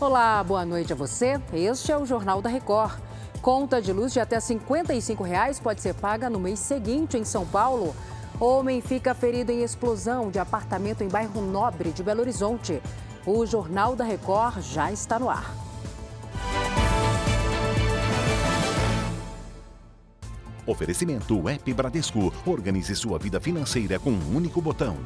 Olá, 0.00 0.42
boa 0.42 0.64
noite 0.64 0.94
a 0.94 0.96
você. 0.96 1.38
Este 1.52 1.92
é 1.92 1.98
o 1.98 2.06
Jornal 2.06 2.40
da 2.40 2.48
Record. 2.48 2.98
Conta 3.42 3.82
de 3.82 3.92
luz 3.92 4.14
de 4.14 4.18
até 4.18 4.40
55 4.40 5.22
reais 5.22 5.60
pode 5.60 5.82
ser 5.82 5.92
paga 5.92 6.30
no 6.30 6.40
mês 6.40 6.58
seguinte 6.58 7.18
em 7.18 7.24
São 7.24 7.44
Paulo. 7.44 7.94
Homem 8.40 8.80
fica 8.80 9.14
ferido 9.14 9.52
em 9.52 9.62
explosão 9.62 10.30
de 10.30 10.38
apartamento 10.38 11.04
em 11.04 11.08
bairro 11.08 11.42
Nobre 11.42 11.90
de 11.90 12.02
Belo 12.02 12.22
Horizonte. 12.22 12.80
O 13.26 13.44
Jornal 13.44 13.94
da 13.94 14.02
Record 14.02 14.62
já 14.62 14.90
está 14.90 15.18
no 15.18 15.28
ar. 15.28 15.54
Oferecimento 20.66 21.46
App 21.46 21.74
Bradesco. 21.74 22.32
Organize 22.46 22.96
sua 22.96 23.18
vida 23.18 23.38
financeira 23.38 23.98
com 23.98 24.12
um 24.12 24.34
único 24.34 24.62
botão. 24.62 24.96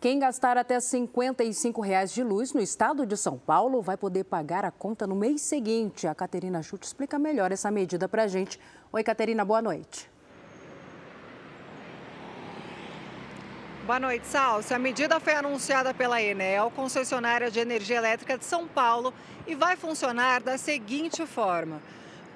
Quem 0.00 0.20
gastar 0.20 0.56
até 0.56 0.78
55 0.78 1.80
reais 1.80 2.12
de 2.12 2.22
luz 2.22 2.52
no 2.52 2.60
estado 2.60 3.04
de 3.04 3.16
São 3.16 3.36
Paulo 3.36 3.82
vai 3.82 3.96
poder 3.96 4.22
pagar 4.22 4.64
a 4.64 4.70
conta 4.70 5.08
no 5.08 5.16
mês 5.16 5.40
seguinte. 5.40 6.06
A 6.06 6.14
Caterina 6.14 6.62
Chute 6.62 6.86
explica 6.86 7.18
melhor 7.18 7.50
essa 7.50 7.68
medida 7.68 8.08
para 8.08 8.22
a 8.22 8.28
gente. 8.28 8.60
Oi, 8.92 9.02
Caterina, 9.02 9.44
boa 9.44 9.60
noite. 9.60 10.08
Boa 13.84 13.98
noite, 13.98 14.24
Salso. 14.28 14.72
A 14.72 14.78
medida 14.78 15.18
foi 15.18 15.34
anunciada 15.34 15.92
pela 15.92 16.22
Enel, 16.22 16.70
concessionária 16.70 17.50
de 17.50 17.58
energia 17.58 17.96
elétrica 17.96 18.38
de 18.38 18.44
São 18.44 18.68
Paulo, 18.68 19.12
e 19.48 19.56
vai 19.56 19.74
funcionar 19.76 20.40
da 20.40 20.56
seguinte 20.56 21.26
forma. 21.26 21.82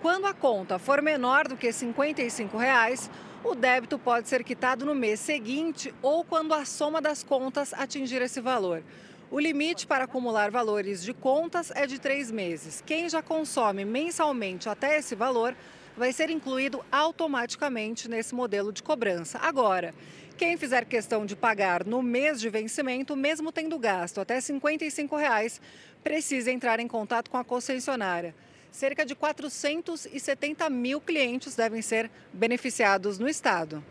Quando 0.01 0.27
a 0.27 0.34
conta 0.34 0.81
for 0.81 1.01
menor 1.01 1.47
do 1.47 1.56
que 1.56 1.73
55 1.73 2.56
reais, 2.56 3.09
o 3.45 3.55
débito 3.55 3.99
pode 3.99 4.29
ser 4.29 4.45
quitado 4.45 4.85
no 4.85 4.95
mês 4.95 5.19
seguinte 5.21 5.93
ou 6.01 6.25
quando 6.25 6.55
a 6.55 6.65
soma 6.65 7.01
das 7.01 7.23
contas 7.23 7.75
atingir 7.75 8.23
esse 8.23 8.41
valor. 8.41 8.83
O 9.31 9.41
limite 9.41 9.87
para 9.87 10.05
acumular 10.05 10.51
valores 10.51 11.03
de 11.03 11.12
contas 11.12 11.73
é 11.75 11.87
de 11.87 11.99
três 11.99 12.31
meses. 12.31 12.83
Quem 12.84 13.09
já 13.09 13.23
consome 13.23 13.84
mensalmente 13.84 14.69
até 14.69 14.99
esse 14.99 15.15
valor 15.15 15.57
vai 15.97 16.12
ser 16.12 16.31
incluído 16.31 16.84
automaticamente 16.91 18.09
nesse 18.09 18.34
modelo 18.34 18.73
de 18.73 18.83
cobrança. 18.83 19.39
Agora, 19.39 19.95
quem 20.37 20.56
fizer 20.56 20.84
questão 20.84 21.27
de 21.27 21.34
pagar 21.34 21.84
no 21.84 22.03
mês 22.03 22.41
de 22.41 22.49
vencimento, 22.49 23.17
mesmo 23.17 23.51
tendo 23.51 23.79
gasto 23.79 24.21
até 24.21 24.41
55 24.41 25.17
reais, 25.17 25.61
precisa 26.03 26.51
entrar 26.51 26.81
em 26.81 26.89
contato 26.89 27.31
com 27.31 27.37
a 27.37 27.45
concessionária. 27.45 28.34
Cerca 28.73 29.05
de 29.05 29.15
470 29.15 30.70
mil 30.70 30.98
clientes 30.98 31.55
devem 31.55 31.83
ser 31.83 32.11
beneficiados 32.33 33.19
no 33.19 33.28
estado. 33.28 33.84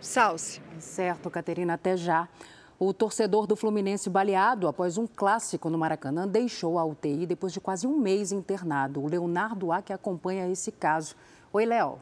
Salce. 0.00 0.62
Certo, 0.78 1.28
Caterina, 1.28 1.74
até 1.74 1.96
já. 1.96 2.28
O 2.78 2.94
torcedor 2.94 3.48
do 3.48 3.56
Fluminense 3.56 4.08
baleado 4.08 4.68
após 4.68 4.96
um 4.96 5.08
clássico 5.08 5.68
no 5.68 5.76
Maracanã 5.76 6.28
deixou 6.28 6.78
a 6.78 6.84
UTI 6.84 7.26
depois 7.26 7.52
de 7.52 7.60
quase 7.60 7.88
um 7.88 7.98
mês 7.98 8.30
internado. 8.30 9.02
O 9.02 9.08
Leonardo 9.08 9.72
A, 9.72 9.82
que 9.82 9.92
acompanha 9.92 10.48
esse 10.48 10.70
caso. 10.70 11.16
Oi, 11.52 11.66
Léo. 11.66 11.98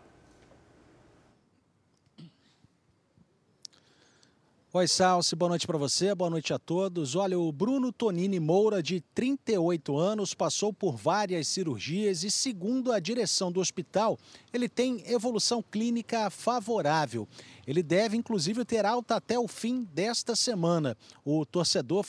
Oi, 4.77 4.87
Salsi, 4.87 5.35
boa 5.35 5.49
noite 5.49 5.67
para 5.67 5.79
você, 5.79 6.15
boa 6.15 6.29
noite 6.29 6.53
a 6.53 6.59
todos. 6.59 7.15
Olha, 7.17 7.39
o 7.39 7.51
Bruno 7.51 7.91
Tonini 7.91 8.39
Moura, 8.39 8.83
de 8.83 9.01
38 9.15 9.97
anos, 9.97 10.35
passou 10.35 10.71
por 10.71 10.97
várias 10.97 11.49
cirurgias 11.49 12.23
e, 12.23 12.31
segundo 12.31 12.93
a 12.93 13.01
direção 13.01 13.51
do 13.51 13.59
hospital, 13.59 14.19
ele 14.53 14.69
tem 14.69 15.03
evolução 15.07 15.63
clínica 15.63 16.29
favorável. 16.29 17.27
Ele 17.67 17.83
deve, 17.83 18.19
inclusive, 18.19 18.67
ter 18.67 18.85
alta 18.85 19.17
até 19.17 19.39
o 19.39 19.49
fim 19.49 19.89
desta 19.95 20.37
semana. 20.37 20.95
O 21.25 21.47
torcedor 21.47 22.05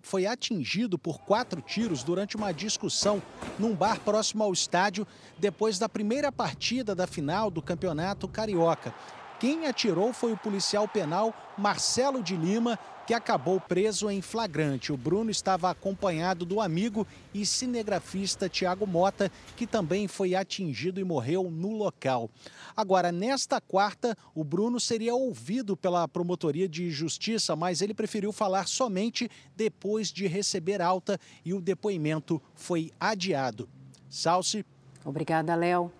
foi 0.00 0.24
atingido 0.24 0.96
por 0.96 1.18
quatro 1.22 1.60
tiros 1.60 2.04
durante 2.04 2.36
uma 2.36 2.52
discussão 2.52 3.20
num 3.58 3.74
bar 3.74 3.98
próximo 3.98 4.44
ao 4.44 4.52
estádio, 4.52 5.04
depois 5.40 5.76
da 5.76 5.88
primeira 5.88 6.30
partida 6.30 6.94
da 6.94 7.08
final 7.08 7.50
do 7.50 7.60
Campeonato 7.60 8.28
Carioca. 8.28 8.94
Quem 9.42 9.66
atirou 9.66 10.12
foi 10.12 10.30
o 10.30 10.36
policial 10.36 10.86
penal 10.86 11.34
Marcelo 11.58 12.22
de 12.22 12.36
Lima, 12.36 12.78
que 13.04 13.12
acabou 13.12 13.60
preso 13.60 14.08
em 14.08 14.22
flagrante. 14.22 14.92
O 14.92 14.96
Bruno 14.96 15.32
estava 15.32 15.68
acompanhado 15.68 16.44
do 16.44 16.60
amigo 16.60 17.04
e 17.34 17.44
cinegrafista 17.44 18.48
Tiago 18.48 18.86
Mota, 18.86 19.32
que 19.56 19.66
também 19.66 20.06
foi 20.06 20.36
atingido 20.36 21.00
e 21.00 21.04
morreu 21.04 21.50
no 21.50 21.72
local. 21.72 22.30
Agora, 22.76 23.10
nesta 23.10 23.60
quarta, 23.60 24.16
o 24.32 24.44
Bruno 24.44 24.78
seria 24.78 25.12
ouvido 25.12 25.76
pela 25.76 26.06
promotoria 26.06 26.68
de 26.68 26.88
justiça, 26.88 27.56
mas 27.56 27.82
ele 27.82 27.94
preferiu 27.94 28.30
falar 28.30 28.68
somente 28.68 29.28
depois 29.56 30.12
de 30.12 30.28
receber 30.28 30.80
alta 30.80 31.18
e 31.44 31.52
o 31.52 31.60
depoimento 31.60 32.40
foi 32.54 32.92
adiado. 33.00 33.68
Salce. 34.08 34.64
Obrigada, 35.04 35.56
Léo. 35.56 35.90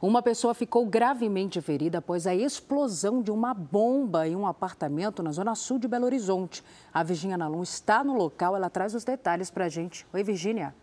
Uma 0.00 0.20
pessoa 0.20 0.52
ficou 0.52 0.84
gravemente 0.84 1.60
ferida 1.62 1.98
após 1.98 2.26
a 2.26 2.34
explosão 2.34 3.22
de 3.22 3.30
uma 3.30 3.54
bomba 3.54 4.28
em 4.28 4.36
um 4.36 4.46
apartamento 4.46 5.22
na 5.22 5.32
zona 5.32 5.54
sul 5.54 5.78
de 5.78 5.88
Belo 5.88 6.04
Horizonte. 6.04 6.62
A 6.92 7.02
Virginia 7.02 7.38
Nalon 7.38 7.62
está 7.62 8.04
no 8.04 8.14
local, 8.14 8.54
ela 8.54 8.68
traz 8.68 8.94
os 8.94 9.04
detalhes 9.04 9.50
para 9.50 9.64
a 9.64 9.68
gente. 9.70 10.06
Oi, 10.12 10.22
Virginia. 10.22 10.74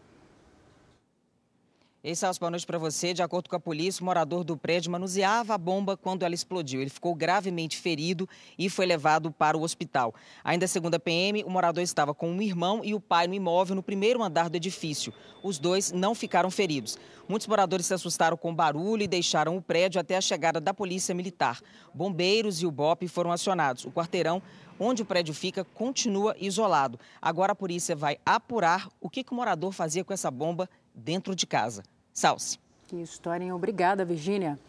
Ei, 2.05 2.13
Celso, 2.15 2.37
boa 2.37 2.49
noite 2.49 2.65
para 2.65 2.77
você. 2.77 3.13
De 3.13 3.23
acordo 3.23 3.49
com 3.49 3.55
a 3.55 3.59
polícia, 3.61 4.01
o 4.01 4.05
morador 4.05 4.43
do 4.43 4.57
prédio 4.57 4.91
manuseava 4.91 5.53
a 5.53 5.57
bomba 5.57 5.95
quando 5.95 6.23
ela 6.23 6.35
explodiu. 6.35 6.81
Ele 6.81 6.89
ficou 6.89 7.15
gravemente 7.15 7.77
ferido 7.77 8.27
e 8.59 8.69
foi 8.69 8.85
levado 8.85 9.31
para 9.31 9.57
o 9.57 9.61
hospital. 9.61 10.13
Ainda 10.43 10.67
segundo 10.67 10.95
a 10.95 10.99
PM, 10.99 11.45
o 11.45 11.49
morador 11.49 11.81
estava 11.81 12.13
com 12.13 12.29
um 12.29 12.41
irmão 12.41 12.81
e 12.83 12.93
o 12.93 12.99
pai 12.99 13.25
no 13.25 13.33
imóvel 13.33 13.73
no 13.73 13.81
primeiro 13.81 14.21
andar 14.21 14.49
do 14.49 14.57
edifício. 14.57 15.13
Os 15.41 15.57
dois 15.57 15.93
não 15.93 16.13
ficaram 16.13 16.51
feridos. 16.51 16.97
Muitos 17.25 17.47
moradores 17.47 17.85
se 17.85 17.93
assustaram 17.93 18.35
com 18.35 18.51
o 18.51 18.53
barulho 18.53 19.03
e 19.03 19.07
deixaram 19.07 19.55
o 19.55 19.61
prédio 19.61 20.01
até 20.01 20.17
a 20.17 20.21
chegada 20.21 20.59
da 20.59 20.73
polícia 20.73 21.15
militar. 21.15 21.61
Bombeiros 21.93 22.61
e 22.61 22.65
o 22.65 22.71
BOP 22.71 23.07
foram 23.07 23.31
acionados. 23.31 23.85
O 23.85 23.91
quarteirão 23.91 24.41
onde 24.77 25.03
o 25.03 25.05
prédio 25.05 25.33
fica 25.33 25.63
continua 25.63 26.35
isolado. 26.37 26.99
Agora 27.21 27.53
a 27.53 27.55
polícia 27.55 27.95
vai 27.95 28.17
apurar 28.25 28.89
o 28.99 29.09
que, 29.09 29.23
que 29.23 29.31
o 29.31 29.35
morador 29.35 29.71
fazia 29.71 30.03
com 30.03 30.11
essa 30.11 30.29
bomba 30.29 30.69
dentro 30.93 31.33
de 31.33 31.47
casa. 31.47 31.81
Salce. 32.13 32.59
Que 32.87 32.97
história, 33.01 33.43
hein? 33.43 33.51
Obrigada, 33.51 34.05
Virgínia. 34.05 34.59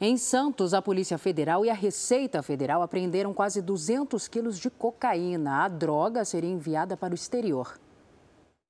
Em 0.00 0.16
Santos, 0.16 0.74
a 0.74 0.82
Polícia 0.82 1.16
Federal 1.18 1.64
e 1.64 1.70
a 1.70 1.74
Receita 1.74 2.42
Federal 2.42 2.82
apreenderam 2.82 3.32
quase 3.32 3.62
200 3.62 4.28
quilos 4.28 4.58
de 4.58 4.68
cocaína. 4.68 5.64
A 5.64 5.68
droga 5.68 6.24
seria 6.24 6.50
enviada 6.50 6.96
para 6.96 7.12
o 7.12 7.14
exterior. 7.14 7.78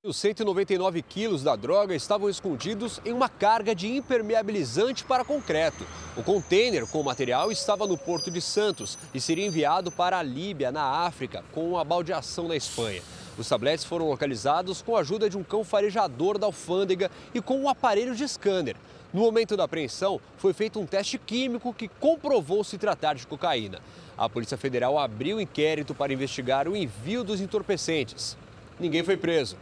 Os 0.03 0.17
199 0.17 1.01
quilos 1.01 1.41
da 1.41 1.55
droga 1.55 1.95
estavam 1.95 2.29
escondidos 2.29 3.01
em 3.03 3.11
uma 3.11 3.27
carga 3.27 3.73
de 3.73 3.87
impermeabilizante 3.87 5.03
para 5.03 5.25
concreto. 5.25 5.83
O 6.15 6.21
container 6.21 6.85
com 6.85 7.01
o 7.01 7.03
material 7.03 7.51
estava 7.51 7.87
no 7.87 7.97
porto 7.97 8.29
de 8.29 8.39
Santos 8.39 8.99
e 9.15 9.19
seria 9.19 9.47
enviado 9.47 9.91
para 9.91 10.19
a 10.19 10.21
Líbia, 10.21 10.71
na 10.71 10.83
África, 10.83 11.43
com 11.51 11.75
a 11.75 11.83
baldeação 11.83 12.47
na 12.47 12.55
Espanha. 12.55 13.01
Os 13.37 13.49
tabletes 13.49 13.83
foram 13.83 14.07
localizados 14.07 14.81
com 14.81 14.95
a 14.95 15.01
ajuda 15.01 15.29
de 15.29 15.37
um 15.37 15.43
cão 15.43 15.63
farejador 15.63 16.37
da 16.37 16.45
alfândega 16.45 17.11
e 17.33 17.41
com 17.41 17.59
um 17.59 17.67
aparelho 17.69 18.15
de 18.15 18.27
scanner. 18.27 18.75
No 19.13 19.21
momento 19.21 19.55
da 19.55 19.63
apreensão, 19.63 20.19
foi 20.37 20.53
feito 20.53 20.79
um 20.79 20.85
teste 20.85 21.17
químico 21.17 21.73
que 21.73 21.87
comprovou 21.87 22.63
se 22.63 22.77
tratar 22.77 23.15
de 23.15 23.27
cocaína. 23.27 23.79
A 24.17 24.29
Polícia 24.29 24.57
Federal 24.57 24.97
abriu 24.97 25.39
inquérito 25.39 25.93
para 25.93 26.13
investigar 26.13 26.67
o 26.67 26.75
envio 26.75 27.23
dos 27.23 27.41
entorpecentes. 27.41 28.37
Ninguém 28.79 29.03
foi 29.03 29.17
preso. 29.17 29.57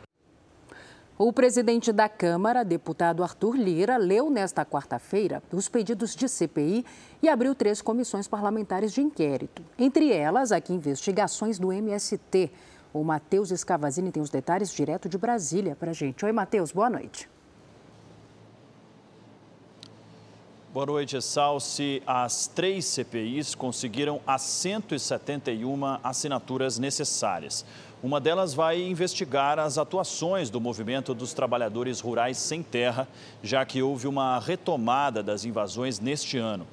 O 1.16 1.32
presidente 1.32 1.92
da 1.92 2.10
Câmara, 2.10 2.66
deputado 2.66 3.22
Arthur 3.22 3.56
Lira, 3.56 3.98
leu 3.98 4.32
nesta 4.32 4.66
quarta-feira 4.66 5.44
os 5.52 5.70
pedidos 5.70 6.16
de 6.16 6.28
CPI 6.28 6.84
e 7.22 7.30
abriu 7.30 7.54
três 7.54 7.82
comissões 7.82 8.28
parlamentares 8.28 8.92
de 8.92 9.02
inquérito. 9.02 9.64
Entre 9.78 10.12
elas, 10.12 10.52
aqui 10.52 10.74
investigações 10.74 11.60
do 11.60 11.72
MST. 11.72 12.52
O 12.94 13.04
Matheus 13.04 13.50
Escavazini 13.50 14.12
tem 14.12 14.22
os 14.22 14.30
detalhes 14.30 14.72
direto 14.72 15.10
de 15.10 15.18
Brasília 15.18 15.76
para 15.76 15.90
a 15.90 15.94
gente. 15.94 16.24
Oi, 16.24 16.32
Matheus, 16.32 16.72
boa 16.72 16.92
noite. 16.92 17.28
Boa 20.72 20.86
noite, 20.86 21.20
Salsi. 21.20 22.04
As 22.06 22.46
três 22.46 22.86
CPIs 22.86 23.56
conseguiram 23.56 24.22
as 24.28 24.44
171 24.44 25.84
assinaturas 26.04 26.78
necessárias. 26.78 27.66
Uma 28.04 28.22
delas 28.22 28.54
vai 28.54 28.80
investigar 28.80 29.58
as 29.58 29.80
atuações 29.80 30.52
do 30.52 30.62
movimento 30.62 31.16
dos 31.16 31.34
trabalhadores 31.34 32.00
rurais 32.00 32.38
sem 32.38 32.62
terra, 32.62 33.08
já 33.42 33.66
que 33.66 33.82
houve 33.82 34.08
uma 34.08 34.38
retomada 34.38 35.24
das 35.24 35.46
invasões 35.46 36.00
neste 36.00 36.38
ano. 36.38 36.68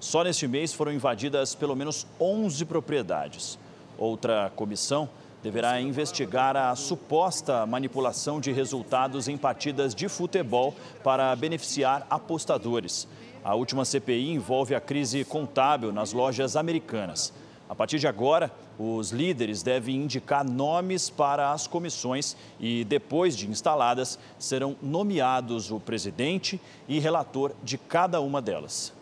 Só 0.00 0.24
neste 0.24 0.48
mês 0.48 0.72
foram 0.72 0.92
invadidas 0.92 1.54
pelo 1.54 1.76
menos 1.76 2.06
11 2.18 2.64
propriedades. 2.64 3.58
Outra 3.98 4.50
comissão 4.56 5.08
deverá 5.46 5.80
investigar 5.80 6.56
a 6.56 6.74
suposta 6.74 7.64
manipulação 7.66 8.40
de 8.40 8.50
resultados 8.50 9.28
em 9.28 9.36
partidas 9.36 9.94
de 9.94 10.08
futebol 10.08 10.74
para 11.04 11.36
beneficiar 11.36 12.04
apostadores. 12.10 13.06
A 13.44 13.54
última 13.54 13.84
CPI 13.84 14.32
envolve 14.32 14.74
a 14.74 14.80
crise 14.80 15.24
contábil 15.24 15.92
nas 15.92 16.12
lojas 16.12 16.56
americanas. 16.56 17.32
A 17.68 17.76
partir 17.76 18.00
de 18.00 18.08
agora, 18.08 18.50
os 18.76 19.12
líderes 19.12 19.62
devem 19.62 20.02
indicar 20.02 20.44
nomes 20.44 21.08
para 21.08 21.52
as 21.52 21.68
comissões 21.68 22.36
e, 22.58 22.84
depois 22.84 23.36
de 23.36 23.48
instaladas, 23.48 24.18
serão 24.40 24.74
nomeados 24.82 25.70
o 25.70 25.78
presidente 25.78 26.60
e 26.88 26.98
relator 26.98 27.52
de 27.62 27.78
cada 27.78 28.20
uma 28.20 28.42
delas. 28.42 28.92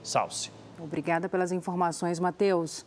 Salce. 0.00 0.52
Obrigada 0.78 1.28
pelas 1.28 1.50
informações, 1.50 2.20
Matheus. 2.20 2.84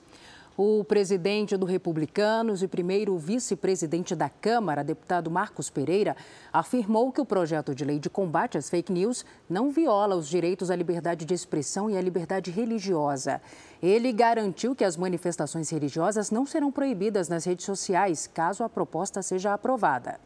O 0.58 0.86
presidente 0.86 1.58
do 1.58 1.66
Republicanos 1.66 2.64
e 2.64 2.68
primeiro 2.68 3.18
vice-presidente 3.18 4.16
da 4.16 4.30
Câmara, 4.30 4.86
deputado 4.86 5.30
Marcos 5.30 5.70
Pereira, 5.70 6.16
afirmou 6.54 7.12
que 7.12 7.20
o 7.20 7.26
projeto 7.26 7.76
de 7.76 7.84
lei 7.84 8.00
de 8.00 8.10
combate 8.10 8.58
às 8.58 8.70
fake 8.70 8.90
news 8.90 9.26
não 9.50 9.70
viola 9.70 10.16
os 10.16 10.30
direitos 10.30 10.72
à 10.72 10.76
liberdade 10.76 11.26
de 11.26 11.34
expressão 11.34 11.90
e 11.90 11.98
à 11.98 12.02
liberdade 12.02 12.52
religiosa. 12.52 13.42
Ele 13.84 14.14
garantiu 14.14 14.74
que 14.74 14.86
as 14.86 14.96
manifestações 14.96 15.70
religiosas 15.70 16.32
não 16.32 16.46
serão 16.46 16.72
proibidas 16.72 17.28
nas 17.28 17.44
redes 17.44 17.66
sociais 17.66 18.26
caso 18.26 18.64
a 18.64 18.70
proposta 18.70 19.22
seja 19.22 19.54
aprovada. 19.54 20.22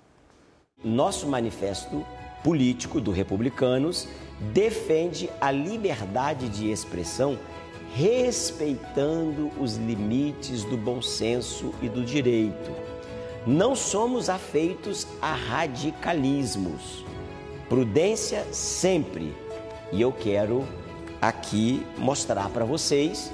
Nosso 0.83 1.27
manifesto 1.27 2.05
político 2.43 3.01
do 3.01 3.09
Republicanos 3.09 4.07
defende 4.53 5.27
a 5.41 5.49
liberdade 5.49 6.49
de 6.49 6.69
expressão 6.69 7.37
respeitando 7.95 9.51
os 9.59 9.75
limites 9.75 10.63
do 10.63 10.77
bom 10.77 11.01
senso 11.01 11.73
e 11.81 11.89
do 11.89 12.03
direito. 12.03 12.71
Não 13.45 13.75
somos 13.75 14.29
afeitos 14.29 15.07
a 15.21 15.33
radicalismos. 15.33 17.05
Prudência 17.67 18.45
sempre. 18.51 19.35
E 19.91 20.01
eu 20.01 20.11
quero 20.11 20.67
aqui 21.21 21.85
mostrar 21.97 22.49
para 22.49 22.65
vocês 22.65 23.31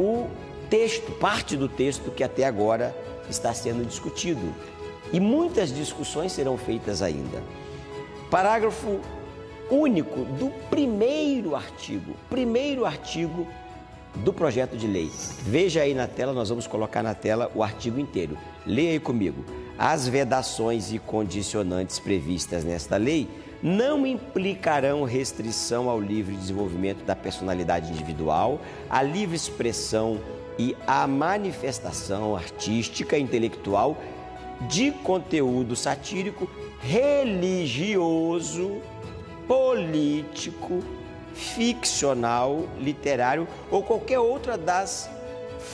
o 0.00 0.26
texto, 0.68 1.12
parte 1.12 1.56
do 1.56 1.68
texto 1.68 2.10
que 2.10 2.24
até 2.24 2.44
agora 2.44 2.96
está 3.30 3.54
sendo 3.54 3.84
discutido. 3.84 4.54
E 5.12 5.20
muitas 5.20 5.72
discussões 5.72 6.32
serão 6.32 6.58
feitas 6.58 7.02
ainda. 7.02 7.42
Parágrafo 8.30 9.00
único 9.70 10.24
do 10.24 10.50
primeiro 10.68 11.54
artigo. 11.54 12.14
Primeiro 12.28 12.84
artigo 12.84 13.46
do 14.24 14.32
projeto 14.32 14.76
de 14.76 14.86
lei. 14.86 15.10
Veja 15.42 15.82
aí 15.82 15.92
na 15.94 16.06
tela, 16.06 16.32
nós 16.32 16.48
vamos 16.48 16.66
colocar 16.66 17.02
na 17.02 17.14
tela 17.14 17.50
o 17.54 17.62
artigo 17.62 18.00
inteiro. 18.00 18.38
Leia 18.66 18.92
aí 18.92 19.00
comigo. 19.00 19.44
As 19.78 20.08
vedações 20.08 20.90
e 20.92 20.98
condicionantes 20.98 21.98
previstas 21.98 22.64
nesta 22.64 22.96
lei 22.96 23.28
não 23.62 24.06
implicarão 24.06 25.04
restrição 25.04 25.88
ao 25.88 25.98
livre 26.00 26.36
desenvolvimento 26.36 27.04
da 27.04 27.16
personalidade 27.16 27.90
individual, 27.90 28.60
à 28.88 29.02
livre 29.02 29.36
expressão 29.36 30.20
e 30.58 30.76
à 30.86 31.06
manifestação 31.06 32.36
artística 32.36 33.18
e 33.18 33.22
intelectual 33.22 33.96
de 34.68 34.90
conteúdo 34.90 35.76
satírico, 35.76 36.48
religioso, 36.80 38.80
político, 39.46 40.82
ficcional, 41.36 42.66
literário 42.78 43.46
ou 43.70 43.82
qualquer 43.82 44.18
outra 44.18 44.56
das 44.56 45.08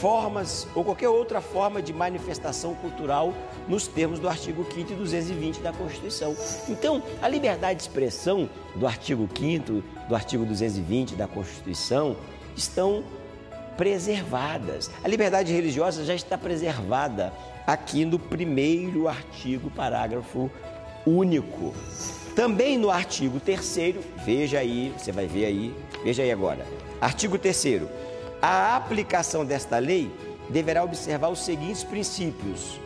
formas 0.01 0.67
ou 0.75 0.85
qualquer 0.85 1.09
outra 1.09 1.41
forma 1.41 1.81
de 1.81 1.93
manifestação 1.93 2.75
cultural 2.75 3.33
nos 3.69 3.87
termos 3.87 4.19
do 4.19 4.29
artigo 4.29 4.65
5 4.65 4.93
e 4.93 4.97
220 4.97 5.61
da 5.61 5.73
Constituição. 5.73 6.37
Então, 6.69 7.03
a 7.21 7.29
liberdade 7.29 7.77
de 7.77 7.83
expressão 7.83 8.49
do 8.75 8.87
artigo 8.87 9.29
5 9.33 9.83
do 10.09 10.15
artigo 10.15 10.45
220 10.45 11.15
da 11.15 11.29
Constituição 11.29 12.17
estão 12.57 13.05
preservadas. 13.77 14.91
A 15.05 15.09
liberdade 15.09 15.53
religiosa 15.53 16.05
já 16.05 16.15
está 16.15 16.37
preservada 16.37 17.33
aqui 17.67 18.05
no 18.05 18.19
primeiro 18.19 19.09
artigo, 19.09 19.71
parágrafo 19.71 20.51
único. 21.07 21.75
Também 22.35 22.79
no 22.79 22.91
artigo 22.91 23.39
3 23.39 23.95
veja 24.25 24.59
aí, 24.59 24.93
você 24.97 25.13
vai 25.13 25.27
ver 25.27 25.45
aí, 25.45 25.75
veja 26.03 26.23
aí 26.23 26.33
agora. 26.33 26.67
Artigo 26.99 27.39
3 27.39 27.83
A 28.41 28.75
aplicação 28.75 29.45
desta 29.45 29.79
lei 29.79 30.11
deverá 30.49 30.83
observar 30.83 31.29
os 31.29 31.45
seguintes 31.45 31.85
princípios. 31.85 32.81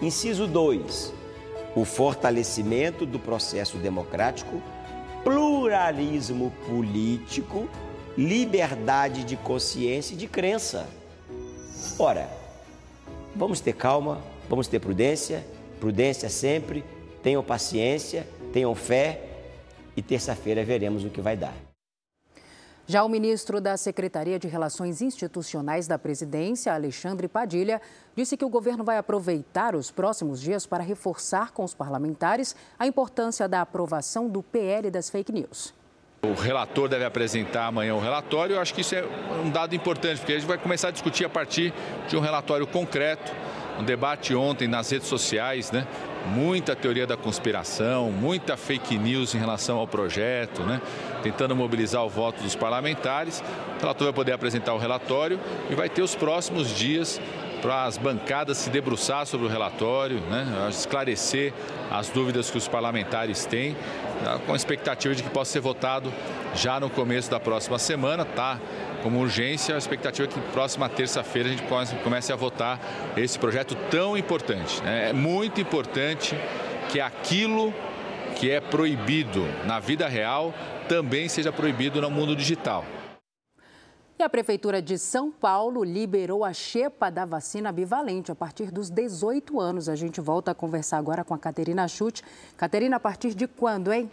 Inciso 0.00 0.46
2. 0.46 1.12
O 1.74 1.84
fortalecimento 1.84 3.04
do 3.04 3.18
processo 3.18 3.76
democrático, 3.76 4.62
pluralismo 5.24 6.52
político, 6.68 7.68
liberdade 8.16 9.24
de 9.24 9.36
consciência 9.36 10.14
e 10.14 10.16
de 10.16 10.28
crença. 10.28 10.86
Ora, 11.98 12.28
vamos 13.34 13.58
ter 13.58 13.72
calma, 13.72 14.22
vamos 14.48 14.68
ter 14.68 14.78
prudência, 14.78 15.44
prudência 15.80 16.28
sempre, 16.28 16.84
tenham 17.22 17.42
paciência 17.42 18.26
Tenham 18.52 18.74
fé 18.74 19.20
e 19.96 20.02
terça-feira 20.02 20.64
veremos 20.64 21.04
o 21.04 21.10
que 21.10 21.20
vai 21.20 21.36
dar. 21.36 21.54
Já 22.84 23.04
o 23.04 23.08
ministro 23.08 23.60
da 23.60 23.76
Secretaria 23.76 24.38
de 24.38 24.48
Relações 24.48 25.00
Institucionais 25.00 25.86
da 25.86 25.98
Presidência, 25.98 26.74
Alexandre 26.74 27.28
Padilha, 27.28 27.80
disse 28.14 28.36
que 28.36 28.44
o 28.44 28.48
governo 28.48 28.82
vai 28.82 28.98
aproveitar 28.98 29.74
os 29.74 29.90
próximos 29.90 30.40
dias 30.40 30.66
para 30.66 30.82
reforçar 30.82 31.52
com 31.52 31.64
os 31.64 31.74
parlamentares 31.74 32.54
a 32.78 32.86
importância 32.86 33.48
da 33.48 33.60
aprovação 33.60 34.28
do 34.28 34.42
PL 34.42 34.90
das 34.90 35.08
fake 35.08 35.32
news. 35.32 35.72
O 36.24 36.34
relator 36.34 36.88
deve 36.88 37.04
apresentar 37.04 37.66
amanhã 37.66 37.96
o 37.96 37.98
relatório. 37.98 38.54
Eu 38.54 38.60
acho 38.60 38.72
que 38.72 38.82
isso 38.82 38.94
é 38.94 39.04
um 39.44 39.50
dado 39.50 39.74
importante, 39.74 40.18
porque 40.18 40.30
a 40.30 40.36
gente 40.36 40.46
vai 40.46 40.56
começar 40.56 40.86
a 40.86 40.90
discutir 40.92 41.24
a 41.24 41.28
partir 41.28 41.74
de 42.08 42.16
um 42.16 42.20
relatório 42.20 42.64
concreto. 42.64 43.32
Um 43.76 43.82
debate 43.82 44.32
ontem 44.32 44.68
nas 44.68 44.88
redes 44.88 45.08
sociais, 45.08 45.72
né? 45.72 45.84
muita 46.28 46.76
teoria 46.76 47.08
da 47.08 47.16
conspiração, 47.16 48.12
muita 48.12 48.56
fake 48.56 48.96
news 48.96 49.34
em 49.34 49.38
relação 49.38 49.78
ao 49.78 49.88
projeto, 49.88 50.62
né? 50.62 50.80
tentando 51.24 51.56
mobilizar 51.56 52.04
o 52.04 52.08
voto 52.08 52.40
dos 52.40 52.54
parlamentares. 52.54 53.42
O 53.78 53.80
relator 53.80 54.04
vai 54.04 54.14
poder 54.14 54.32
apresentar 54.32 54.74
o 54.74 54.78
relatório 54.78 55.40
e 55.68 55.74
vai 55.74 55.88
ter 55.88 56.02
os 56.02 56.14
próximos 56.14 56.70
dias 56.70 57.20
para 57.60 57.82
as 57.82 57.98
bancadas 57.98 58.58
se 58.58 58.70
debruçar 58.70 59.26
sobre 59.26 59.46
o 59.46 59.50
relatório, 59.50 60.20
né? 60.20 60.68
esclarecer 60.70 61.52
as 61.90 62.08
dúvidas 62.10 62.48
que 62.48 62.58
os 62.58 62.68
parlamentares 62.68 63.44
têm? 63.44 63.76
Com 64.46 64.52
a 64.52 64.56
expectativa 64.56 65.14
de 65.14 65.22
que 65.22 65.30
possa 65.30 65.52
ser 65.52 65.60
votado 65.60 66.12
já 66.54 66.78
no 66.78 66.90
começo 66.90 67.30
da 67.30 67.40
próxima 67.40 67.78
semana. 67.78 68.24
Tá 68.24 68.58
como 69.02 69.20
urgência, 69.20 69.74
a 69.74 69.78
expectativa 69.78 70.28
é 70.28 70.32
que 70.32 70.40
próxima 70.52 70.88
terça-feira 70.88 71.48
a 71.48 71.52
gente 71.52 71.64
comece 72.02 72.32
a 72.32 72.36
votar 72.36 72.80
esse 73.16 73.38
projeto 73.38 73.74
tão 73.90 74.16
importante. 74.16 74.82
Né? 74.82 75.10
É 75.10 75.12
muito 75.12 75.60
importante 75.60 76.36
que 76.88 77.00
aquilo 77.00 77.74
que 78.36 78.50
é 78.50 78.60
proibido 78.60 79.46
na 79.66 79.80
vida 79.80 80.06
real 80.08 80.54
também 80.88 81.28
seja 81.28 81.52
proibido 81.52 82.00
no 82.00 82.10
mundo 82.10 82.34
digital. 82.36 82.84
E 84.22 84.24
a 84.24 84.30
Prefeitura 84.30 84.80
de 84.80 84.98
São 84.98 85.32
Paulo 85.32 85.82
liberou 85.82 86.44
a 86.44 86.52
xepa 86.52 87.10
da 87.10 87.24
vacina 87.24 87.72
bivalente 87.72 88.30
a 88.30 88.36
partir 88.36 88.70
dos 88.70 88.88
18 88.88 89.58
anos. 89.58 89.88
A 89.88 89.96
gente 89.96 90.20
volta 90.20 90.52
a 90.52 90.54
conversar 90.54 90.98
agora 90.98 91.24
com 91.24 91.34
a 91.34 91.38
Caterina 91.40 91.88
Chute. 91.88 92.22
Caterina, 92.56 92.98
a 92.98 93.00
partir 93.00 93.34
de 93.34 93.48
quando, 93.48 93.92
hein? 93.92 94.08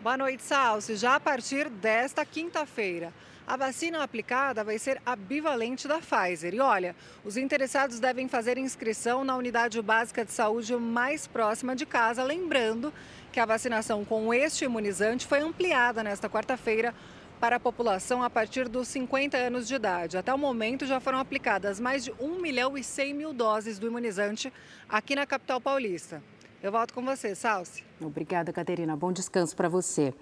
Boa 0.00 0.16
noite, 0.16 0.44
Salsi. 0.44 0.94
Já 0.94 1.16
a 1.16 1.20
partir 1.20 1.68
desta 1.68 2.24
quinta-feira. 2.24 3.12
A 3.46 3.56
vacina 3.56 4.02
aplicada 4.02 4.64
vai 4.64 4.76
ser 4.76 5.00
a 5.06 5.14
bivalente 5.14 5.86
da 5.86 6.00
Pfizer. 6.00 6.52
E 6.52 6.58
olha, 6.58 6.96
os 7.24 7.36
interessados 7.36 8.00
devem 8.00 8.26
fazer 8.26 8.58
inscrição 8.58 9.22
na 9.22 9.36
unidade 9.36 9.80
básica 9.80 10.24
de 10.24 10.32
saúde 10.32 10.74
mais 10.74 11.28
próxima 11.28 11.76
de 11.76 11.86
casa, 11.86 12.24
lembrando 12.24 12.92
que 13.30 13.38
a 13.38 13.46
vacinação 13.46 14.04
com 14.04 14.34
este 14.34 14.64
imunizante 14.64 15.28
foi 15.28 15.38
ampliada 15.38 16.02
nesta 16.02 16.28
quarta-feira 16.28 16.92
para 17.38 17.54
a 17.54 17.60
população 17.60 18.20
a 18.20 18.28
partir 18.28 18.68
dos 18.68 18.88
50 18.88 19.36
anos 19.36 19.68
de 19.68 19.76
idade. 19.76 20.18
Até 20.18 20.34
o 20.34 20.38
momento 20.38 20.84
já 20.84 20.98
foram 20.98 21.20
aplicadas 21.20 21.78
mais 21.78 22.02
de 22.02 22.12
1 22.18 22.40
milhão 22.40 22.76
e 22.76 22.82
100 22.82 23.14
mil 23.14 23.32
doses 23.32 23.78
do 23.78 23.86
imunizante 23.86 24.52
aqui 24.88 25.14
na 25.14 25.24
capital 25.24 25.60
paulista. 25.60 26.20
Eu 26.62 26.72
volto 26.72 26.94
com 26.94 27.02
você, 27.04 27.34
Salsi. 27.34 27.84
Obrigada, 28.00 28.52
Caterina. 28.52 28.96
Bom 28.96 29.12
descanso 29.12 29.54
para 29.54 29.68
você. 29.68 30.12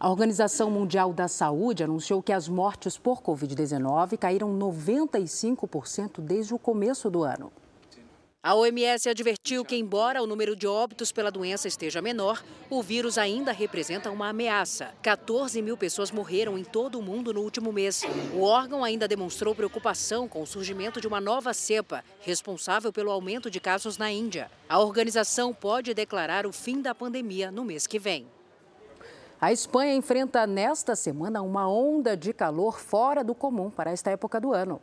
A 0.00 0.08
Organização 0.08 0.70
Mundial 0.70 1.12
da 1.12 1.28
Saúde 1.28 1.84
anunciou 1.84 2.22
que 2.22 2.32
as 2.32 2.48
mortes 2.48 2.96
por 2.96 3.22
Covid-19 3.22 4.18
caíram 4.18 4.58
95% 4.58 6.20
desde 6.20 6.54
o 6.54 6.58
começo 6.58 7.10
do 7.10 7.22
ano. 7.22 7.52
A 8.44 8.56
OMS 8.56 9.08
advertiu 9.08 9.64
que, 9.64 9.76
embora 9.76 10.20
o 10.20 10.26
número 10.26 10.56
de 10.56 10.66
óbitos 10.66 11.12
pela 11.12 11.30
doença 11.30 11.68
esteja 11.68 12.02
menor, 12.02 12.42
o 12.68 12.82
vírus 12.82 13.16
ainda 13.16 13.52
representa 13.52 14.10
uma 14.10 14.30
ameaça. 14.30 14.90
14 15.00 15.62
mil 15.62 15.76
pessoas 15.76 16.10
morreram 16.10 16.58
em 16.58 16.64
todo 16.64 16.98
o 16.98 17.02
mundo 17.02 17.32
no 17.32 17.40
último 17.40 17.72
mês. 17.72 18.02
O 18.34 18.42
órgão 18.42 18.82
ainda 18.82 19.06
demonstrou 19.06 19.54
preocupação 19.54 20.26
com 20.26 20.42
o 20.42 20.46
surgimento 20.46 21.00
de 21.00 21.06
uma 21.06 21.20
nova 21.20 21.54
cepa, 21.54 22.02
responsável 22.18 22.92
pelo 22.92 23.12
aumento 23.12 23.48
de 23.48 23.60
casos 23.60 23.96
na 23.96 24.10
Índia. 24.10 24.50
A 24.68 24.80
organização 24.80 25.54
pode 25.54 25.94
declarar 25.94 26.44
o 26.44 26.52
fim 26.52 26.82
da 26.82 26.96
pandemia 26.96 27.48
no 27.52 27.64
mês 27.64 27.86
que 27.86 28.00
vem. 28.00 28.26
A 29.40 29.52
Espanha 29.52 29.94
enfrenta 29.94 30.48
nesta 30.48 30.96
semana 30.96 31.42
uma 31.42 31.68
onda 31.68 32.16
de 32.16 32.32
calor 32.32 32.80
fora 32.80 33.22
do 33.22 33.36
comum 33.36 33.70
para 33.70 33.92
esta 33.92 34.10
época 34.10 34.40
do 34.40 34.52
ano. 34.52 34.80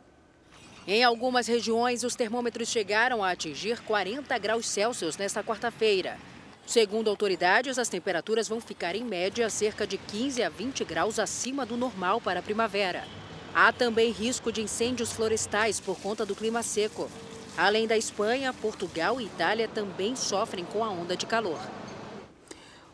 Em 0.86 1.04
algumas 1.04 1.46
regiões, 1.46 2.04
os 2.04 2.14
termômetros 2.14 2.68
chegaram 2.68 3.22
a 3.22 3.30
atingir 3.30 3.80
40 3.82 4.36
graus 4.38 4.66
Celsius 4.66 5.16
nesta 5.16 5.44
quarta-feira. 5.44 6.16
Segundo 6.66 7.10
autoridades, 7.10 7.78
as 7.78 7.88
temperaturas 7.88 8.48
vão 8.48 8.60
ficar 8.60 8.94
em 8.94 9.04
média 9.04 9.50
cerca 9.50 9.86
de 9.86 9.98
15 9.98 10.42
a 10.42 10.48
20 10.48 10.84
graus 10.84 11.18
acima 11.18 11.66
do 11.66 11.76
normal 11.76 12.20
para 12.20 12.40
a 12.40 12.42
primavera. 12.42 13.04
Há 13.54 13.72
também 13.72 14.10
risco 14.10 14.50
de 14.50 14.62
incêndios 14.62 15.12
florestais 15.12 15.80
por 15.80 15.98
conta 16.00 16.24
do 16.24 16.34
clima 16.34 16.62
seco. 16.62 17.10
Além 17.58 17.86
da 17.86 17.96
Espanha, 17.96 18.52
Portugal 18.52 19.20
e 19.20 19.24
Itália 19.24 19.68
também 19.68 20.16
sofrem 20.16 20.64
com 20.64 20.82
a 20.84 20.90
onda 20.90 21.16
de 21.16 21.26
calor. 21.26 21.60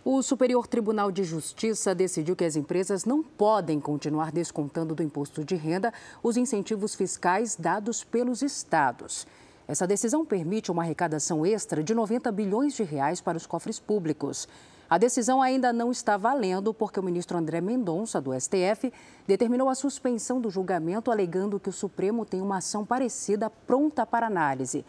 O 0.09 0.23
Superior 0.23 0.69
Tribunal 0.69 1.11
de 1.11 1.25
Justiça 1.25 1.93
decidiu 1.93 2.37
que 2.37 2.45
as 2.45 2.55
empresas 2.55 3.05
não 3.05 3.25
podem 3.25 3.81
continuar 3.81 4.31
descontando 4.31 4.95
do 4.95 5.03
imposto 5.03 5.45
de 5.45 5.57
renda 5.57 5.93
os 6.23 6.37
incentivos 6.37 6.95
fiscais 6.95 7.57
dados 7.57 8.05
pelos 8.05 8.41
estados. 8.41 9.27
Essa 9.67 9.85
decisão 9.85 10.25
permite 10.25 10.71
uma 10.71 10.85
arrecadação 10.85 11.45
extra 11.45 11.83
de 11.83 11.93
90 11.93 12.31
bilhões 12.31 12.77
de 12.77 12.85
reais 12.85 13.21
para 13.21 13.37
os 13.37 13.49
cofres 13.49 13.81
públicos. 13.81 14.47
A 14.89 14.97
decisão 14.97 15.43
ainda 15.43 15.73
não 15.73 15.91
está 15.91 16.17
valendo 16.17 16.73
porque 16.73 17.01
o 17.01 17.03
ministro 17.03 17.37
André 17.37 17.61
Mendonça, 17.61 18.21
do 18.21 18.33
STF, 18.33 18.93
determinou 19.27 19.69
a 19.69 19.75
suspensão 19.75 20.41
do 20.41 20.51
julgamento, 20.51 21.11
alegando 21.11 21.59
que 21.59 21.69
o 21.69 21.73
Supremo 21.73 22.25
tem 22.25 22.41
uma 22.41 22.59
ação 22.59 22.87
parecida 22.87 23.51
pronta 23.51 24.07
para 24.07 24.29
análise. 24.29 24.85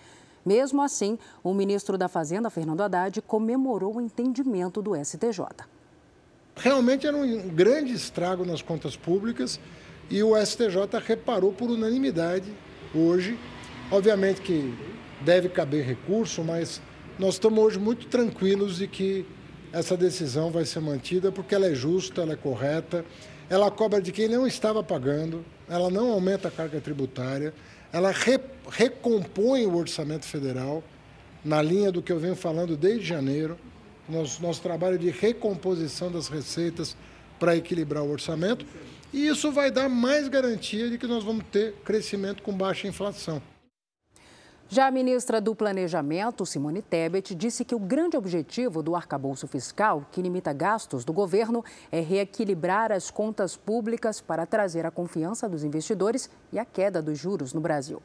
Mesmo 0.48 0.82
assim, 0.82 1.20
o 1.44 1.54
ministro 1.54 1.98
da 1.98 2.08
Fazenda, 2.08 2.50
Fernando 2.50 2.82
Haddad, 2.82 3.22
comemorou 3.22 3.98
o 3.98 4.02
entendimento 4.02 4.82
do 4.82 4.96
STJ. 4.96 5.46
Realmente 6.56 7.06
era 7.06 7.16
um 7.16 7.50
grande 7.50 7.94
estrago 7.94 8.46
nas 8.46 8.62
contas 8.62 8.96
públicas 8.96 9.60
e 10.10 10.24
o 10.24 10.34
STJ 10.36 11.00
reparou 11.06 11.52
por 11.52 11.70
unanimidade 11.70 12.52
hoje 12.96 13.38
Obviamente 13.90 14.42
que 14.42 14.74
deve 15.22 15.48
caber 15.48 15.86
recurso, 15.86 16.44
mas 16.44 16.82
nós 17.18 17.36
estamos 17.36 17.58
hoje 17.58 17.80
muito 17.80 18.08
tranquilos 18.08 18.78
de 18.78 18.88
que 18.88 19.26
essa 19.72 19.96
decisão 19.96 20.52
vai 20.52 20.66
ser 20.66 20.82
mantida 20.82 21.32
porque 21.32 21.56
ela 21.56 21.68
é 21.68 21.74
justa, 21.74 22.22
ela 22.22 22.34
é 22.34 22.36
correta, 22.36 23.06
ela 23.50 23.72
cobra 23.72 24.02
de 24.02 24.12
quem 24.12 24.28
não 24.28 24.46
estava 24.46 24.84
pagando, 24.84 25.46
ela 25.70 25.90
não 25.90 26.12
aumenta 26.12 26.50
a 26.50 26.52
carga 26.52 26.82
tributária, 26.82 27.54
ela 27.92 28.12
re, 28.12 28.40
recompõe 28.70 29.66
o 29.66 29.76
orçamento 29.76 30.26
federal, 30.26 30.84
na 31.44 31.62
linha 31.62 31.92
do 31.92 32.02
que 32.02 32.12
eu 32.12 32.20
venho 32.20 32.36
falando 32.36 32.76
desde 32.76 33.06
janeiro, 33.06 33.58
nosso, 34.08 34.42
nosso 34.42 34.62
trabalho 34.62 34.98
de 34.98 35.10
recomposição 35.10 36.12
das 36.12 36.28
receitas 36.28 36.96
para 37.40 37.56
equilibrar 37.56 38.04
o 38.04 38.12
orçamento, 38.12 38.66
e 39.14 39.28
isso 39.28 39.52
vai 39.52 39.72
dar 39.72 39.88
mais 39.88 40.28
garantia 40.28 40.90
de 40.90 40.98
que 40.98 41.08
nós 41.08 41.24
vamos 41.24 41.46
ter 41.52 41.74
crescimento 41.86 42.44
com 42.44 42.52
baixa 42.52 42.88
inflação. 42.88 43.42
Já 44.70 44.88
a 44.88 44.92
ministra 44.92 45.40
do 45.40 45.56
Planejamento, 45.56 46.46
Simone 46.46 46.82
Tebet, 46.82 47.34
disse 47.34 47.64
que 47.64 47.74
o 47.74 47.80
grande 47.80 48.18
objetivo 48.18 48.84
do 48.84 48.98
arcabouço 48.98 49.48
fiscal, 49.48 50.06
que 50.12 50.22
limita 50.22 50.52
gastos 50.52 51.06
do 51.06 51.14
governo, 51.14 51.64
é 51.90 52.02
reequilibrar 52.02 52.92
as 52.92 53.10
contas 53.10 53.56
públicas 53.56 54.20
para 54.20 54.46
trazer 54.46 54.86
a 54.86 54.92
confiança 54.92 55.48
dos 55.48 55.64
investidores 55.64 56.30
e 56.52 56.60
a 56.60 56.66
queda 56.66 57.02
dos 57.02 57.18
juros 57.18 57.54
no 57.54 57.62
Brasil. 57.62 58.02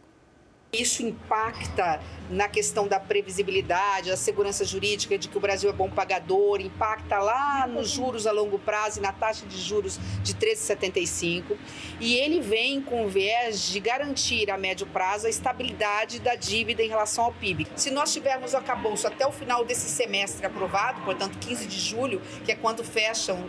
Isso 0.74 1.02
impacta 1.02 2.00
na 2.30 2.48
questão 2.48 2.88
da 2.88 2.98
previsibilidade, 2.98 4.10
a 4.10 4.16
segurança 4.16 4.64
jurídica 4.64 5.18
de 5.18 5.28
que 5.28 5.36
o 5.36 5.40
Brasil 5.40 5.68
é 5.68 5.72
bom 5.74 5.90
pagador, 5.90 6.62
impacta 6.62 7.18
lá 7.18 7.66
nos 7.66 7.90
juros 7.90 8.26
a 8.26 8.32
longo 8.32 8.58
prazo 8.58 8.98
e 8.98 9.02
na 9.02 9.12
taxa 9.12 9.44
de 9.44 9.60
juros 9.60 10.00
de 10.22 10.32
13,75. 10.32 11.58
E 12.00 12.14
ele 12.14 12.40
vem 12.40 12.80
com 12.80 13.04
o 13.04 13.08
viés 13.10 13.68
de 13.68 13.78
garantir 13.80 14.50
a 14.50 14.56
médio 14.56 14.86
prazo 14.86 15.26
a 15.26 15.28
estabilidade 15.28 16.20
da 16.20 16.36
dívida 16.36 16.82
em 16.82 16.88
relação 16.88 17.24
ao 17.24 17.34
PIB. 17.34 17.66
Se 17.76 17.90
nós 17.90 18.10
tivermos 18.10 18.54
o 18.54 18.56
acabouço 18.56 19.06
até 19.06 19.26
o 19.26 19.32
final 19.32 19.66
desse 19.66 19.90
semestre 19.90 20.46
aprovado, 20.46 21.02
portanto 21.02 21.36
15 21.38 21.66
de 21.66 21.78
julho, 21.78 22.22
que 22.46 22.52
é 22.52 22.54
quando 22.54 22.82
fecham, 22.82 23.46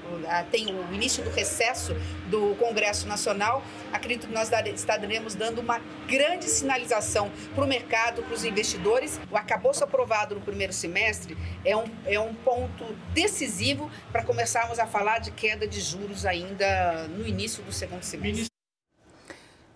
tem 0.51 0.75
o 0.75 0.93
início 0.93 1.23
do 1.23 1.29
recesso 1.29 1.95
do 2.25 2.53
Congresso 2.55 3.07
Nacional, 3.07 3.63
acredito 3.93 4.27
que 4.27 4.33
nós 4.33 4.51
estaremos 4.75 5.35
dando 5.35 5.61
uma 5.61 5.79
grande 6.05 6.49
sinalização 6.49 7.12
para 7.53 7.63
o 7.63 7.67
mercado, 7.67 8.23
para 8.23 8.33
os 8.33 8.43
investidores. 8.43 9.19
O 9.31 9.37
acabouço 9.37 9.83
aprovado 9.83 10.35
no 10.35 10.41
primeiro 10.41 10.73
semestre 10.73 11.37
é 11.63 11.75
um, 11.75 11.85
é 12.05 12.19
um 12.19 12.33
ponto 12.33 12.85
decisivo 13.13 13.89
para 14.11 14.23
começarmos 14.23 14.79
a 14.79 14.85
falar 14.85 15.19
de 15.19 15.31
queda 15.31 15.67
de 15.67 15.79
juros 15.79 16.25
ainda 16.25 17.07
no 17.09 17.25
início 17.25 17.63
do 17.63 17.71
segundo 17.71 18.03
semestre. 18.03 18.47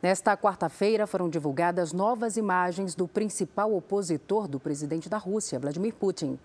Nesta 0.02 0.38
quarta-feira 0.38 1.08
foram 1.08 1.28
divulgadas 1.28 1.92
novas 1.92 2.38
imagens 2.38 2.94
do 2.94 3.08
principal 3.08 3.74
opositor 3.74 4.48
do 4.48 4.60
presidente 4.60 5.10
da 5.10 5.18
Rússia, 5.18 5.60
Vladimir 5.60 5.94
Putin. 5.96 6.38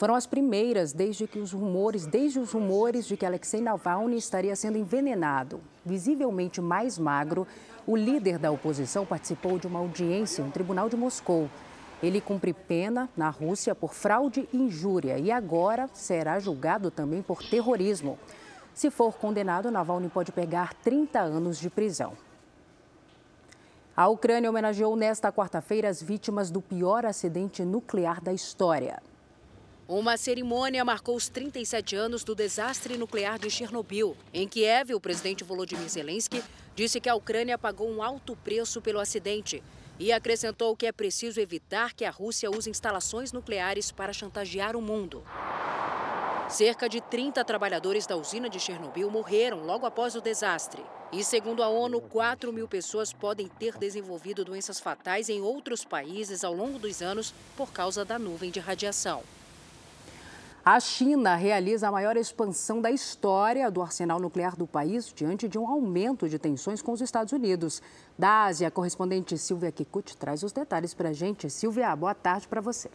Foram 0.00 0.14
as 0.14 0.26
primeiras 0.26 0.94
desde 0.94 1.26
que 1.26 1.38
os 1.38 1.52
rumores, 1.52 2.06
desde 2.06 2.38
os 2.38 2.52
rumores 2.52 3.06
de 3.06 3.18
que 3.18 3.26
Alexei 3.26 3.60
Navalny 3.60 4.16
estaria 4.16 4.56
sendo 4.56 4.78
envenenado. 4.78 5.60
Visivelmente 5.84 6.58
mais 6.58 6.98
magro, 6.98 7.46
o 7.86 7.94
líder 7.94 8.38
da 8.38 8.50
oposição 8.50 9.04
participou 9.04 9.58
de 9.58 9.66
uma 9.66 9.78
audiência 9.78 10.42
no 10.42 10.50
Tribunal 10.50 10.88
de 10.88 10.96
Moscou. 10.96 11.50
Ele 12.02 12.18
cumpre 12.18 12.54
pena 12.54 13.10
na 13.14 13.28
Rússia 13.28 13.74
por 13.74 13.92
fraude 13.92 14.48
e 14.54 14.56
injúria 14.56 15.18
e 15.18 15.30
agora 15.30 15.86
será 15.92 16.40
julgado 16.40 16.90
também 16.90 17.20
por 17.20 17.42
terrorismo. 17.42 18.18
Se 18.72 18.90
for 18.90 19.18
condenado, 19.18 19.70
Navalny 19.70 20.08
pode 20.08 20.32
pegar 20.32 20.72
30 20.76 21.20
anos 21.20 21.58
de 21.58 21.68
prisão. 21.68 22.14
A 23.94 24.08
Ucrânia 24.08 24.48
homenageou 24.48 24.96
nesta 24.96 25.30
quarta-feira 25.30 25.90
as 25.90 26.02
vítimas 26.02 26.50
do 26.50 26.62
pior 26.62 27.04
acidente 27.04 27.62
nuclear 27.66 28.18
da 28.22 28.32
história. 28.32 29.09
Uma 29.90 30.16
cerimônia 30.16 30.84
marcou 30.84 31.16
os 31.16 31.28
37 31.28 31.96
anos 31.96 32.22
do 32.22 32.32
desastre 32.32 32.96
nuclear 32.96 33.40
de 33.40 33.50
Chernobyl. 33.50 34.16
Em 34.32 34.46
Kiev, 34.46 34.94
o 34.94 35.00
presidente 35.00 35.42
Volodymyr 35.42 35.88
Zelensky 35.88 36.44
disse 36.76 37.00
que 37.00 37.08
a 37.08 37.14
Ucrânia 37.16 37.58
pagou 37.58 37.90
um 37.90 38.00
alto 38.00 38.36
preço 38.36 38.80
pelo 38.80 39.00
acidente 39.00 39.60
e 39.98 40.12
acrescentou 40.12 40.76
que 40.76 40.86
é 40.86 40.92
preciso 40.92 41.40
evitar 41.40 41.92
que 41.92 42.04
a 42.04 42.10
Rússia 42.12 42.48
use 42.48 42.70
instalações 42.70 43.32
nucleares 43.32 43.90
para 43.90 44.12
chantagear 44.12 44.76
o 44.76 44.80
mundo. 44.80 45.24
Cerca 46.48 46.88
de 46.88 47.00
30 47.00 47.44
trabalhadores 47.44 48.06
da 48.06 48.16
usina 48.16 48.48
de 48.48 48.60
Chernobyl 48.60 49.10
morreram 49.10 49.64
logo 49.64 49.86
após 49.86 50.14
o 50.14 50.20
desastre. 50.20 50.84
E, 51.10 51.24
segundo 51.24 51.64
a 51.64 51.68
ONU, 51.68 52.00
4 52.00 52.52
mil 52.52 52.68
pessoas 52.68 53.12
podem 53.12 53.48
ter 53.48 53.76
desenvolvido 53.76 54.44
doenças 54.44 54.78
fatais 54.78 55.28
em 55.28 55.40
outros 55.40 55.84
países 55.84 56.44
ao 56.44 56.54
longo 56.54 56.78
dos 56.78 57.02
anos 57.02 57.34
por 57.56 57.72
causa 57.72 58.04
da 58.04 58.20
nuvem 58.20 58.52
de 58.52 58.60
radiação. 58.60 59.24
A 60.62 60.78
China 60.78 61.36
realiza 61.36 61.88
a 61.88 61.92
maior 61.92 62.18
expansão 62.18 62.82
da 62.82 62.90
história 62.90 63.70
do 63.70 63.80
arsenal 63.80 64.20
nuclear 64.20 64.54
do 64.54 64.66
país 64.66 65.10
diante 65.14 65.48
de 65.48 65.58
um 65.58 65.66
aumento 65.66 66.28
de 66.28 66.38
tensões 66.38 66.82
com 66.82 66.92
os 66.92 67.00
Estados 67.00 67.32
Unidos. 67.32 67.80
Da 68.18 68.44
Ásia, 68.44 68.68
a 68.68 68.70
correspondente 68.70 69.38
Silvia 69.38 69.72
Kikuchi 69.72 70.14
traz 70.18 70.42
os 70.42 70.52
detalhes 70.52 70.92
para 70.92 71.08
a 71.08 71.12
gente. 71.14 71.48
Silvia, 71.48 71.96
boa 71.96 72.14
tarde 72.14 72.46
para 72.46 72.60
você. 72.60 72.90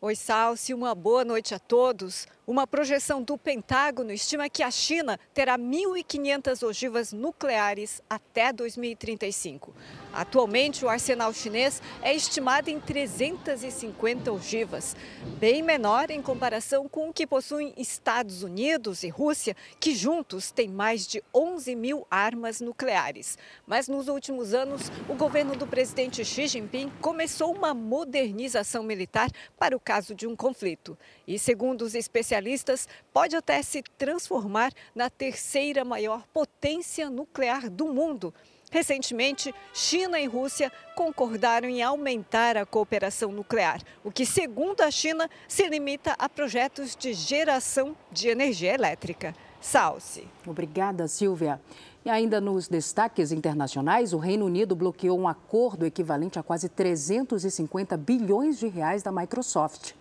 Oi, 0.00 0.14
Salsi, 0.14 0.72
uma 0.72 0.94
boa 0.94 1.24
noite 1.24 1.52
a 1.52 1.58
todos. 1.58 2.28
Uma 2.48 2.66
projeção 2.66 3.22
do 3.22 3.36
Pentágono 3.36 4.10
estima 4.10 4.48
que 4.48 4.62
a 4.62 4.70
China 4.70 5.20
terá 5.34 5.58
1.500 5.58 6.66
ogivas 6.66 7.12
nucleares 7.12 8.00
até 8.08 8.54
2035. 8.54 9.74
Atualmente, 10.14 10.82
o 10.82 10.88
arsenal 10.88 11.34
chinês 11.34 11.82
é 12.00 12.14
estimado 12.14 12.70
em 12.70 12.80
350 12.80 14.32
ogivas, 14.32 14.96
bem 15.38 15.62
menor 15.62 16.10
em 16.10 16.22
comparação 16.22 16.88
com 16.88 17.10
o 17.10 17.12
que 17.12 17.26
possuem 17.26 17.74
Estados 17.76 18.42
Unidos 18.42 19.02
e 19.02 19.10
Rússia, 19.10 19.54
que 19.78 19.94
juntos 19.94 20.50
têm 20.50 20.68
mais 20.68 21.06
de 21.06 21.22
11 21.34 21.76
mil 21.76 22.06
armas 22.10 22.62
nucleares. 22.62 23.36
Mas 23.66 23.88
nos 23.88 24.08
últimos 24.08 24.54
anos, 24.54 24.90
o 25.06 25.14
governo 25.14 25.54
do 25.54 25.66
presidente 25.66 26.24
Xi 26.24 26.48
Jinping 26.48 26.90
começou 27.02 27.54
uma 27.54 27.74
modernização 27.74 28.82
militar 28.82 29.30
para 29.58 29.76
o 29.76 29.80
caso 29.80 30.14
de 30.14 30.26
um 30.26 30.34
conflito. 30.34 30.96
E, 31.28 31.38
segundo 31.38 31.82
os 31.82 31.94
especialistas, 31.94 32.88
pode 33.12 33.36
até 33.36 33.60
se 33.60 33.82
transformar 33.98 34.72
na 34.94 35.10
terceira 35.10 35.84
maior 35.84 36.26
potência 36.32 37.10
nuclear 37.10 37.68
do 37.68 37.92
mundo. 37.92 38.32
Recentemente, 38.70 39.54
China 39.74 40.18
e 40.18 40.26
Rússia 40.26 40.72
concordaram 40.94 41.68
em 41.68 41.82
aumentar 41.82 42.56
a 42.56 42.64
cooperação 42.64 43.30
nuclear, 43.30 43.82
o 44.02 44.10
que, 44.10 44.24
segundo 44.24 44.80
a 44.80 44.90
China, 44.90 45.28
se 45.46 45.68
limita 45.68 46.14
a 46.18 46.30
projetos 46.30 46.96
de 46.96 47.12
geração 47.12 47.94
de 48.10 48.28
energia 48.28 48.72
elétrica. 48.72 49.34
Salce. 49.60 50.26
Obrigada, 50.46 51.06
Silvia. 51.08 51.60
E 52.06 52.10
ainda 52.10 52.40
nos 52.40 52.68
destaques 52.68 53.32
internacionais, 53.32 54.14
o 54.14 54.18
Reino 54.18 54.46
Unido 54.46 54.74
bloqueou 54.74 55.18
um 55.18 55.28
acordo 55.28 55.84
equivalente 55.84 56.38
a 56.38 56.42
quase 56.42 56.70
350 56.70 57.98
bilhões 57.98 58.58
de 58.58 58.66
reais 58.66 59.02
da 59.02 59.12
Microsoft. 59.12 59.97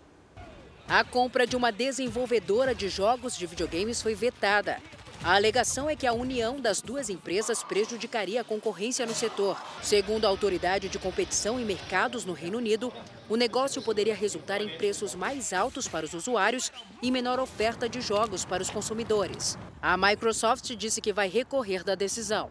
A 0.89 1.03
compra 1.03 1.46
de 1.46 1.53
uma 1.58 1.70
desenvolvedora 1.70 2.74
de 2.74 2.88
jogos 2.88 3.36
de 3.36 3.46
videogames 3.46 4.01
foi 4.01 4.15
vetada. 4.15 4.77
A 5.22 5.36
alegação 5.36 5.89
é 5.89 5.98
que 5.98 6.08
a 6.08 6.13
união 6.13 6.62
das 6.62 6.82
duas 6.82 7.10
empresas 7.10 7.62
prejudicaria 7.62 8.39
a 8.39 8.44
concorrência 8.44 9.06
no 9.06 9.13
setor. 9.13 9.62
Segundo 9.84 10.24
a 10.24 10.29
Autoridade 10.29 10.88
de 10.88 10.98
Competição 10.98 11.60
e 11.60 11.65
Mercados 11.65 12.24
no 12.24 12.32
Reino 12.32 12.58
Unido, 12.58 12.94
o 13.27 13.36
negócio 13.36 13.82
poderia 13.82 14.15
resultar 14.15 14.62
em 14.62 14.77
preços 14.77 15.13
mais 15.13 15.51
altos 15.51 15.89
para 15.89 16.06
os 16.06 16.13
usuários 16.13 16.72
e 17.01 17.12
menor 17.12 17.38
oferta 17.38 17.89
de 17.89 18.00
jogos 18.00 18.46
para 18.46 18.63
os 18.63 18.70
consumidores. 18.70 19.58
A 19.82 19.98
Microsoft 19.98 20.74
disse 20.77 21.01
que 21.01 21.12
vai 21.12 21.27
recorrer 21.27 21.84
da 21.84 21.96
decisão. 21.96 22.50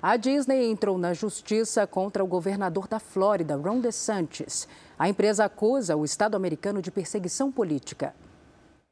A 0.00 0.16
Disney 0.16 0.70
entrou 0.70 0.96
na 0.96 1.12
justiça 1.12 1.84
contra 1.84 2.22
o 2.22 2.26
governador 2.28 2.86
da 2.86 3.00
Flórida, 3.00 3.56
Ron 3.56 3.80
DeSantis. 3.80 4.68
A 4.98 5.08
empresa 5.08 5.44
acusa 5.44 5.94
o 5.94 6.04
Estado 6.04 6.34
americano 6.34 6.82
de 6.82 6.90
perseguição 6.90 7.52
política. 7.52 8.16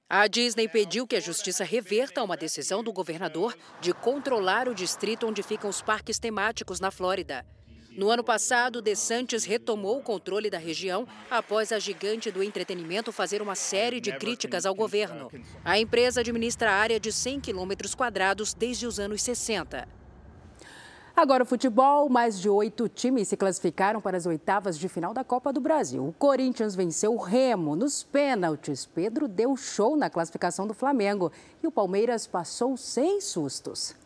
A 0.08 0.28
Disney 0.28 0.68
pediu 0.68 1.04
que 1.04 1.16
a 1.16 1.20
justiça 1.20 1.64
reverta 1.64 2.22
uma 2.22 2.36
decisão 2.36 2.80
do 2.80 2.92
governador 2.92 3.56
de 3.80 3.92
controlar 3.92 4.68
o 4.68 4.74
distrito 4.74 5.26
onde 5.26 5.42
ficam 5.42 5.68
os 5.68 5.82
parques 5.82 6.20
temáticos 6.20 6.78
na 6.78 6.92
Flórida. 6.92 7.44
No 7.90 8.08
ano 8.08 8.22
passado, 8.22 8.80
DeSantis 8.80 9.44
retomou 9.44 9.98
o 9.98 10.02
controle 10.02 10.48
da 10.48 10.58
região 10.58 11.08
após 11.28 11.72
a 11.72 11.78
gigante 11.80 12.30
do 12.30 12.40
entretenimento 12.40 13.10
fazer 13.10 13.42
uma 13.42 13.56
série 13.56 14.00
de 14.00 14.12
críticas 14.12 14.64
ao 14.64 14.76
governo. 14.76 15.28
A 15.64 15.76
empresa 15.76 16.20
administra 16.20 16.70
a 16.70 16.74
área 16.74 17.00
de 17.00 17.10
100 17.10 17.40
quilômetros 17.40 17.96
quadrados 17.96 18.54
desde 18.54 18.86
os 18.86 19.00
anos 19.00 19.22
60. 19.22 19.88
Agora 21.16 21.44
o 21.44 21.46
futebol, 21.46 22.10
mais 22.10 22.38
de 22.38 22.46
oito 22.46 22.90
times 22.90 23.28
se 23.28 23.38
classificaram 23.38 24.02
para 24.02 24.18
as 24.18 24.26
oitavas 24.26 24.78
de 24.78 24.86
final 24.86 25.14
da 25.14 25.24
Copa 25.24 25.50
do 25.50 25.62
Brasil. 25.62 26.06
O 26.06 26.12
Corinthians 26.12 26.74
venceu 26.74 27.14
o 27.14 27.18
Remo 27.18 27.74
nos 27.74 28.02
pênaltis. 28.02 28.84
Pedro 28.84 29.26
deu 29.26 29.56
show 29.56 29.96
na 29.96 30.10
classificação 30.10 30.66
do 30.66 30.74
Flamengo 30.74 31.32
e 31.62 31.66
o 31.66 31.72
Palmeiras 31.72 32.26
passou 32.26 32.76
sem 32.76 33.18
sustos. 33.22 33.96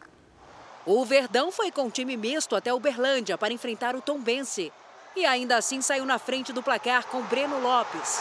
O 0.87 1.05
Verdão 1.05 1.51
foi 1.51 1.73
com 1.73 1.91
time 1.91 2.17
misto 2.17 2.55
até 2.55 2.73
Uberlândia 2.73 3.37
para 3.37 3.53
enfrentar 3.53 3.97
o 3.97 4.01
Tombense. 4.01 4.73
E 5.17 5.27
ainda 5.27 5.57
assim 5.57 5.83
saiu 5.83 6.07
na 6.07 6.17
frente 6.17 6.53
do 6.53 6.63
placar 6.63 7.09
com 7.09 7.23
Breno 7.23 7.61
Lopes. 7.61 8.21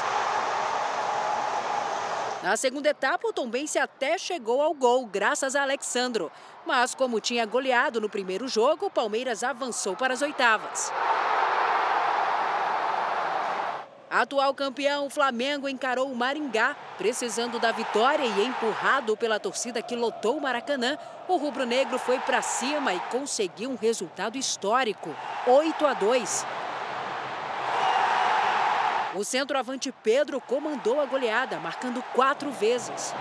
Na 2.41 2.55
segunda 2.55 2.89
etapa, 2.89 3.27
o 3.27 3.33
Tombense 3.33 3.77
até 3.77 4.17
chegou 4.17 4.61
ao 4.61 4.73
gol, 4.73 5.05
graças 5.05 5.57
a 5.57 5.61
Alexandro. 5.61 6.31
Mas, 6.65 6.95
como 6.95 7.19
tinha 7.19 7.45
goleado 7.45 7.99
no 7.99 8.07
primeiro 8.07 8.47
jogo, 8.47 8.85
o 8.85 8.89
Palmeiras 8.89 9.43
avançou 9.43 9.93
para 9.95 10.13
as 10.13 10.21
oitavas. 10.21 10.89
Atual 14.09 14.53
campeão, 14.53 15.05
o 15.05 15.09
Flamengo 15.09 15.67
encarou 15.67 16.09
o 16.09 16.15
Maringá, 16.15 16.75
precisando 16.97 17.59
da 17.59 17.71
vitória 17.73 18.25
e 18.25 18.45
empurrado 18.45 19.15
pela 19.17 19.39
torcida 19.39 19.81
que 19.81 19.95
lotou 19.95 20.37
o 20.37 20.41
Maracanã. 20.41 20.97
O 21.27 21.35
rubro-negro 21.35 21.99
foi 21.99 22.19
para 22.19 22.41
cima 22.41 22.93
e 22.93 22.99
conseguiu 23.11 23.69
um 23.69 23.75
resultado 23.75 24.37
histórico, 24.37 25.13
8 25.45 25.85
a 25.85 25.93
2. 25.93 26.45
O 29.15 29.23
centroavante 29.23 29.91
Pedro 30.03 30.39
comandou 30.39 31.01
a 31.01 31.05
goleada, 31.05 31.59
marcando 31.59 32.03
quatro 32.13 32.51
vezes. 32.51 33.13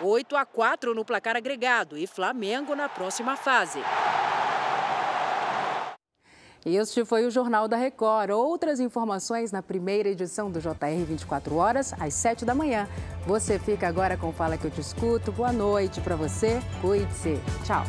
8 0.00 0.34
a 0.36 0.44
4 0.44 0.94
no 0.94 1.04
placar 1.04 1.36
agregado 1.36 1.96
e 1.96 2.06
Flamengo 2.06 2.74
na 2.74 2.88
próxima 2.88 3.36
fase. 3.36 3.80
Este 6.64 7.04
foi 7.04 7.26
o 7.26 7.30
Jornal 7.30 7.66
da 7.68 7.76
Record. 7.76 8.30
Outras 8.30 8.80
informações 8.80 9.50
na 9.50 9.62
primeira 9.62 10.08
edição 10.08 10.50
do 10.50 10.60
JR 10.60 11.04
24 11.06 11.56
horas, 11.56 11.92
às 12.00 12.14
7 12.14 12.44
da 12.44 12.54
manhã. 12.54 12.88
Você 13.26 13.58
fica 13.58 13.88
agora 13.88 14.16
com 14.16 14.32
Fala 14.32 14.56
que 14.56 14.64
eu 14.64 14.70
te 14.70 14.80
escuto. 14.80 15.32
Boa 15.32 15.52
noite 15.52 16.00
para 16.00 16.16
você. 16.16 16.60
Cuide-se. 16.80 17.38
Tchau. 17.64 17.82